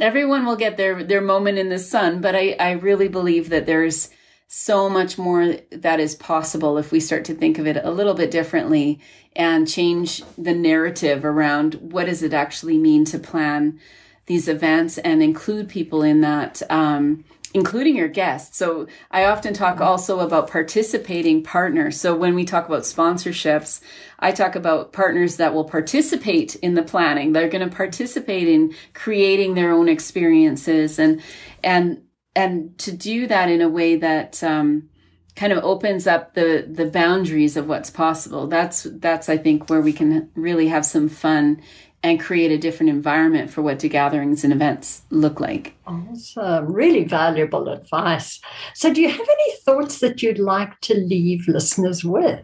[0.00, 2.20] everyone will get their, their moment in the sun.
[2.20, 4.10] But I, I really believe that there's,
[4.54, 8.12] so much more that is possible if we start to think of it a little
[8.12, 9.00] bit differently
[9.34, 13.80] and change the narrative around what does it actually mean to plan
[14.26, 18.58] these events and include people in that um, including your guests.
[18.58, 21.98] So i often talk also about participating partners.
[21.98, 23.80] So when we talk about sponsorships
[24.18, 27.32] i talk about partners that will participate in the planning.
[27.32, 31.22] They're going to participate in creating their own experiences and
[31.64, 32.02] and
[32.34, 34.88] and to do that in a way that um,
[35.36, 38.46] kind of opens up the the boundaries of what's possible.
[38.46, 41.62] That's that's i think where we can really have some fun
[42.02, 45.74] and create a different environment for what do gatherings and events look like.
[45.86, 46.72] Awesome.
[46.72, 48.40] Really valuable advice.
[48.74, 52.40] So do you have any thoughts that you'd like to leave listeners with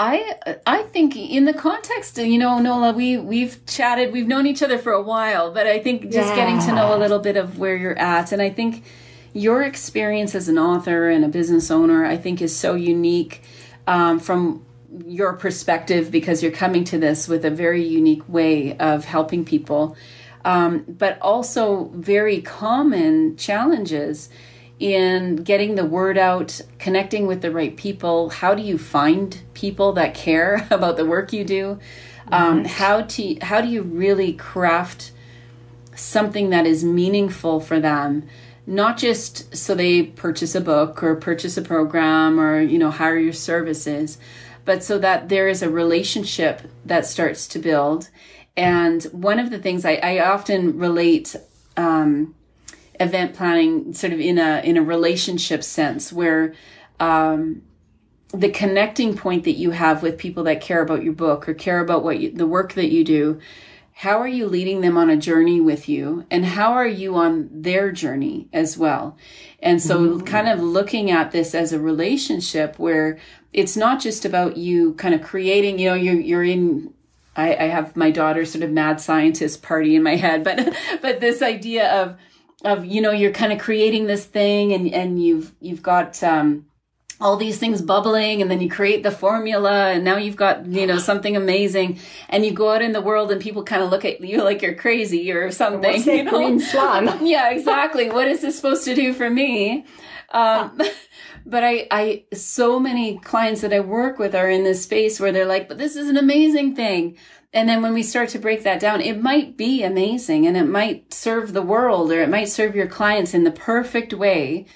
[0.00, 0.34] I
[0.66, 4.78] I think in the context, you know, Nola, we we've chatted, we've known each other
[4.78, 6.36] for a while, but I think just yeah.
[6.36, 8.82] getting to know a little bit of where you're at, and I think
[9.34, 13.42] your experience as an author and a business owner, I think, is so unique
[13.86, 14.64] um, from
[15.04, 19.98] your perspective because you're coming to this with a very unique way of helping people,
[20.46, 24.30] um, but also very common challenges
[24.80, 28.30] in getting the word out, connecting with the right people.
[28.30, 31.78] How do you find people that care about the work you do?
[32.32, 35.12] Um, how to how do you really craft
[35.94, 38.26] something that is meaningful for them?
[38.66, 43.18] Not just so they purchase a book or purchase a program or you know hire
[43.18, 44.16] your services,
[44.64, 48.08] but so that there is a relationship that starts to build.
[48.56, 51.34] And one of the things I, I often relate
[51.76, 52.34] um,
[53.00, 56.54] event planning sort of in a in a relationship sense where
[57.00, 57.62] um,
[58.28, 61.80] the connecting point that you have with people that care about your book or care
[61.80, 63.40] about what you, the work that you do
[63.92, 67.48] how are you leading them on a journey with you and how are you on
[67.52, 69.16] their journey as well
[69.60, 70.24] and so mm-hmm.
[70.26, 73.18] kind of looking at this as a relationship where
[73.52, 76.92] it's not just about you kind of creating you know you're, you're in
[77.36, 81.20] I, I have my daughter's sort of mad scientist party in my head but but
[81.20, 82.16] this idea of
[82.64, 86.66] of you know you're kind of creating this thing and and you've you've got um
[87.20, 90.86] all these things bubbling and then you create the formula and now you've got you
[90.86, 91.98] know something amazing.
[92.28, 94.62] And you go out in the world and people kind of look at you like
[94.62, 96.30] you're crazy or something What's you know?
[97.22, 98.10] yeah exactly.
[98.10, 99.84] What is this supposed to do for me
[100.30, 100.80] um,
[101.46, 105.32] but I, I so many clients that i work with are in this space where
[105.32, 107.16] they're like but this is an amazing thing
[107.52, 110.66] and then when we start to break that down, it might be amazing and it
[110.66, 114.66] might serve the world or it might serve your clients in the perfect way.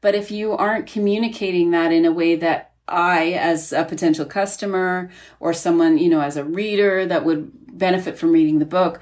[0.00, 5.10] But if you aren't communicating that in a way that I, as a potential customer
[5.38, 9.00] or someone, you know, as a reader that would benefit from reading the book,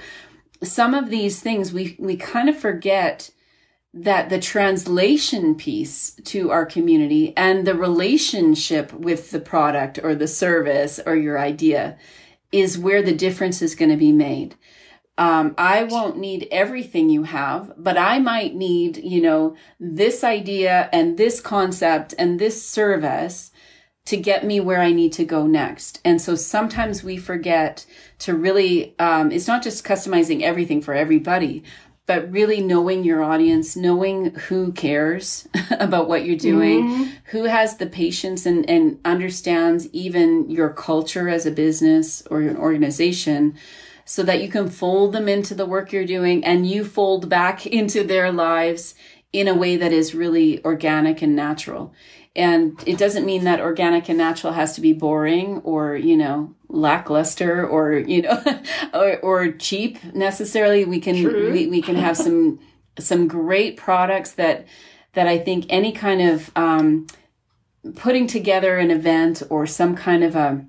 [0.63, 3.31] some of these things we, we kind of forget
[3.95, 10.29] that the translation piece to our community and the relationship with the product or the
[10.29, 11.99] service or your idea
[12.51, 14.57] is where the difference is going to be made
[15.19, 20.89] um, I won't need everything you have, but I might need, you know, this idea
[20.93, 23.51] and this concept and this service
[24.07, 26.01] to get me where I need to go next.
[26.05, 27.87] And so sometimes we forget
[28.21, 31.63] to really, um, it's not just customizing everything for everybody,
[32.07, 37.11] but really knowing your audience, knowing who cares about what you're doing, mm-hmm.
[37.27, 42.57] who has the patience and, and understands even your culture as a business or an
[42.57, 43.55] organization
[44.05, 47.67] so that you can fold them into the work you're doing and you fold back
[47.67, 48.95] into their lives
[49.33, 51.95] in a way that is really organic and natural.
[52.35, 56.55] And it doesn't mean that organic and natural has to be boring or, you know,
[56.69, 58.43] lackluster or, you know,
[58.95, 60.85] or, or cheap necessarily.
[60.85, 61.23] We can,
[61.53, 62.59] we, we can have some,
[62.99, 64.67] some great products that,
[65.13, 67.07] that I think any kind of, um,
[67.97, 70.65] putting together an event or some kind of a,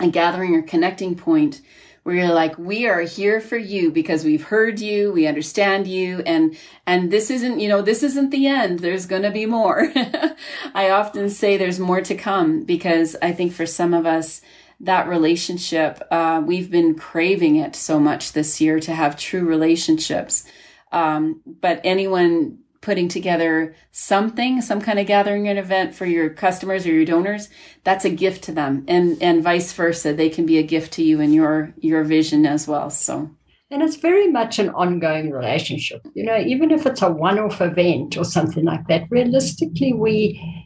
[0.00, 1.60] a gathering or connecting point
[2.08, 6.20] where you're like, we are here for you because we've heard you, we understand you,
[6.20, 6.56] and
[6.86, 8.78] and this isn't, you know, this isn't the end.
[8.78, 9.92] There's gonna be more.
[10.74, 14.40] I often say there's more to come because I think for some of us,
[14.80, 20.44] that relationship, uh, we've been craving it so much this year to have true relationships.
[20.90, 26.86] Um, but anyone putting together something, some kind of gathering an event for your customers
[26.86, 27.48] or your donors,
[27.84, 28.84] that's a gift to them.
[28.88, 30.12] And and vice versa.
[30.12, 32.90] They can be a gift to you in your your vision as well.
[32.90, 33.30] So
[33.70, 36.00] and it's very much an ongoing relationship.
[36.14, 40.57] You know, even if it's a one-off event or something like that, realistically we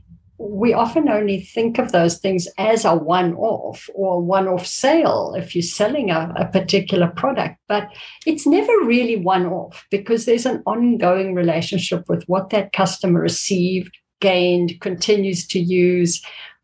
[0.42, 5.34] we often only think of those things as a one off or one off sale
[5.36, 7.88] if you're selling a, a, particular product, but
[8.26, 13.96] it's never really one off because there's an ongoing relationship with what that customer received,
[14.20, 16.20] gained, continues to use,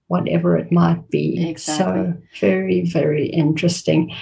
[0.08, 1.48] whatever it might be.
[1.48, 2.12] Exactly.
[2.12, 4.12] So, very, very interesting.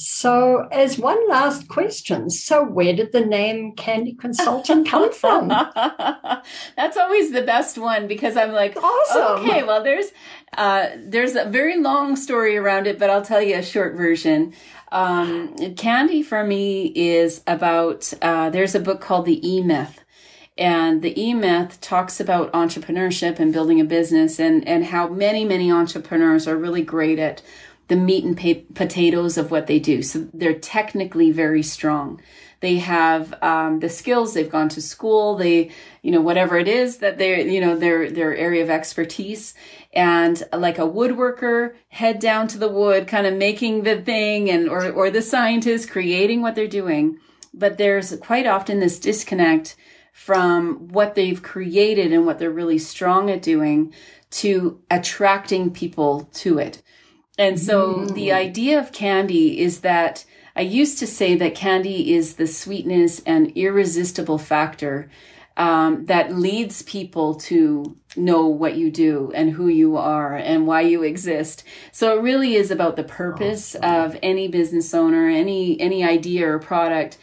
[0.00, 5.48] So, as one last question, so where did the name Candy Consultant come from?
[6.76, 9.44] That's always the best one because I'm like, awesome.
[9.44, 10.12] Okay, well, there's
[10.56, 14.54] uh, there's a very long story around it, but I'll tell you a short version.
[14.92, 18.12] Um, candy for me is about.
[18.22, 20.04] Uh, there's a book called The E Myth.
[20.56, 25.44] And the E Myth talks about entrepreneurship and building a business and, and how many,
[25.44, 27.42] many entrepreneurs are really great at
[27.88, 28.36] the meat and
[28.74, 30.02] potatoes of what they do.
[30.02, 32.20] So they're technically very strong.
[32.60, 34.34] They have um, the skills.
[34.34, 35.36] They've gone to school.
[35.36, 35.70] They,
[36.02, 39.54] you know, whatever it is that they're, you know, their their area of expertise.
[39.92, 44.68] And like a woodworker, head down to the wood, kind of making the thing, and
[44.68, 47.18] or or the scientist creating what they're doing.
[47.54, 49.76] But there's quite often this disconnect
[50.12, 53.94] from what they've created and what they're really strong at doing
[54.30, 56.82] to attracting people to it.
[57.38, 58.14] And so mm.
[58.14, 60.24] the idea of candy is that
[60.56, 65.08] I used to say that candy is the sweetness and irresistible factor
[65.56, 70.82] um, that leads people to know what you do and who you are and why
[70.82, 71.64] you exist.
[71.92, 74.14] So it really is about the purpose awesome.
[74.14, 77.18] of any business owner, any any idea or product.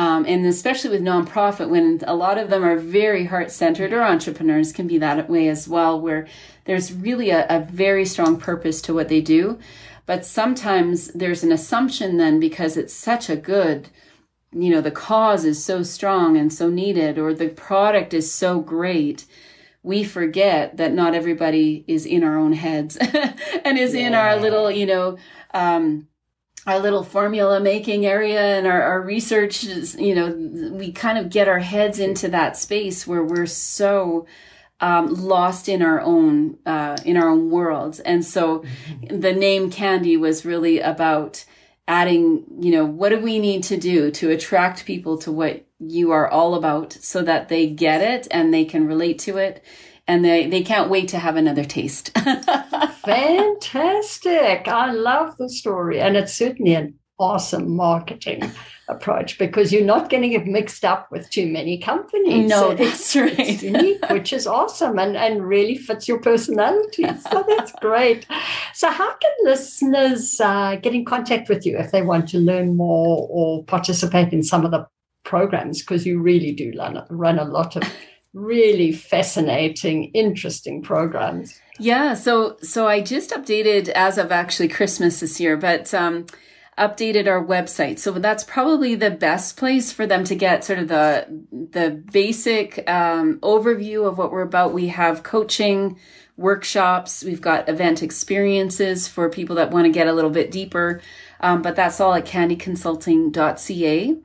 [0.00, 4.02] Um, and especially with nonprofit, when a lot of them are very heart centered, or
[4.02, 6.26] entrepreneurs can be that way as well, where
[6.64, 9.58] there's really a, a very strong purpose to what they do.
[10.06, 13.90] But sometimes there's an assumption then because it's such a good,
[14.52, 18.58] you know, the cause is so strong and so needed, or the product is so
[18.58, 19.26] great.
[19.82, 22.96] we forget that not everybody is in our own heads
[23.64, 24.06] and is yeah.
[24.06, 25.18] in our little, you know,
[25.52, 26.06] um,
[26.66, 30.30] our little formula making area and our, our research is, you know,
[30.72, 34.26] we kind of get our heads into that space where we're so
[34.80, 38.00] um, lost in our own uh, in our own worlds.
[38.00, 39.20] And so mm-hmm.
[39.20, 41.44] the name Candy was really about
[41.88, 46.10] adding, you know, what do we need to do to attract people to what you
[46.12, 49.64] are all about so that they get it and they can relate to it
[50.10, 52.10] and they, they can't wait to have another taste.
[53.04, 54.66] Fantastic.
[54.66, 56.00] I love the story.
[56.00, 58.42] And it's certainly an awesome marketing
[58.88, 62.48] approach because you're not getting it mixed up with too many companies.
[62.48, 63.38] No, that's right.
[63.38, 67.04] It's unique, which is awesome and, and really fits your personality.
[67.30, 68.26] So that's great.
[68.74, 72.76] So, how can listeners uh, get in contact with you if they want to learn
[72.76, 74.88] more or participate in some of the
[75.24, 75.82] programs?
[75.82, 77.84] Because you really do run, run a lot of
[78.32, 81.60] really fascinating, interesting programs.
[81.78, 86.26] Yeah, so so I just updated as of actually Christmas this year, but um,
[86.78, 87.98] updated our website.
[87.98, 92.88] So that's probably the best place for them to get sort of the the basic
[92.88, 94.72] um, overview of what we're about.
[94.72, 95.98] We have coaching
[96.36, 97.22] workshops.
[97.22, 101.02] We've got event experiences for people that want to get a little bit deeper.
[101.40, 104.16] Um, but that's all at candyconsulting.ca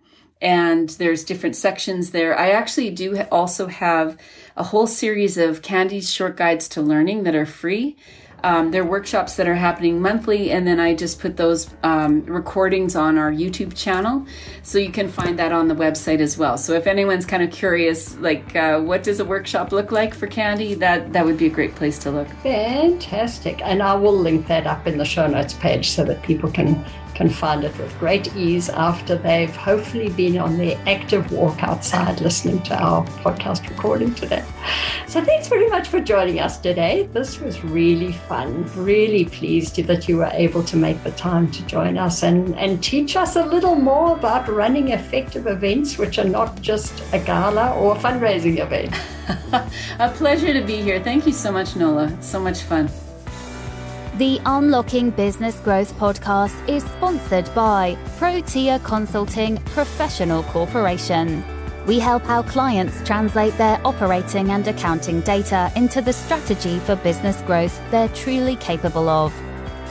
[0.46, 2.38] and there's different sections there.
[2.38, 4.16] I actually do also have
[4.56, 7.98] a whole series of Candy's short guides to learning that are free.
[8.43, 12.96] Um, they're workshops that are happening monthly, and then I just put those um, recordings
[12.96, 14.28] on our YouTube channel,
[14.62, 16.60] so you can find that on the website as well.
[16.60, 20.28] So if anyone's kind of curious, like uh, what does a workshop look like for
[20.28, 22.28] Candy, that that would be a great place to look.
[22.43, 26.52] Fantastic, and I will link that up in the show notes page so that people
[26.52, 26.86] can
[27.16, 32.22] can find it with great ease after they've hopefully been on their active walk outside
[32.22, 34.43] listening to our podcast recording today.
[35.07, 37.07] So, thanks very much for joining us today.
[37.13, 38.66] This was really fun.
[38.76, 42.84] Really pleased that you were able to make the time to join us and, and
[42.84, 47.74] teach us a little more about running effective events, which are not just a gala
[47.76, 48.93] or a fundraising event.
[49.99, 51.01] a pleasure to be here.
[51.01, 52.22] Thank you so much, Nola.
[52.22, 52.89] So much fun.
[54.18, 61.43] The Unlocking Business Growth podcast is sponsored by Protea Consulting Professional Corporation.
[61.86, 67.41] We help our clients translate their operating and accounting data into the strategy for business
[67.41, 69.34] growth they're truly capable of.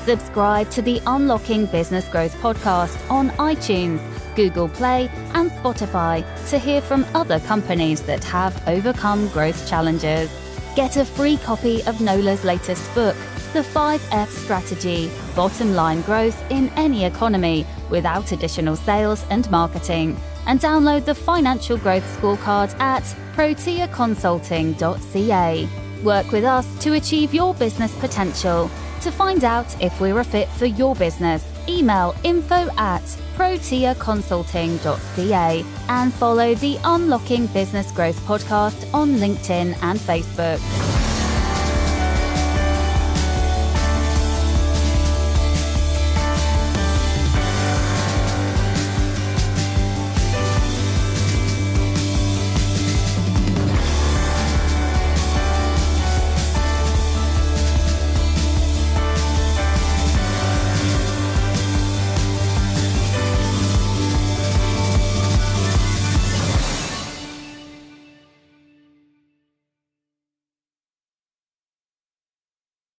[0.07, 4.01] Subscribe to the Unlocking Business Growth podcast on iTunes,
[4.35, 10.31] Google Play, and Spotify to hear from other companies that have overcome growth challenges.
[10.75, 13.17] Get a free copy of Nola's latest book
[13.55, 20.17] the 5F strategy, bottom line growth in any economy without additional sales and marketing.
[20.47, 25.69] And download the financial growth scorecard at proteaconsulting.ca.
[26.03, 28.69] Work with us to achieve your business potential.
[29.03, 33.05] To find out if we're a fit for your business, email info at
[33.37, 40.94] proteaconsulting.ca and follow the Unlocking Business Growth podcast on LinkedIn and Facebook.